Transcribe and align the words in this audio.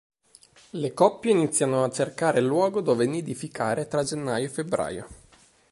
Le 0.71 0.93
coppie 0.95 1.29
iniziano 1.29 1.83
a 1.83 1.91
cercare 1.91 2.39
il 2.39 2.47
luogo 2.47 2.81
dove 2.81 3.05
nidificare 3.05 3.87
tra 3.87 4.01
gennaio 4.03 4.47
e 4.47 4.49
febbraio. 4.49 5.07